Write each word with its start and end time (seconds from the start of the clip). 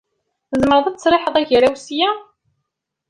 Tzemreḍ 0.49 0.85
ad 0.87 0.95
tesriḥeḍ 0.97 1.35
agaraw 1.41 1.75
ssya. 1.79 2.09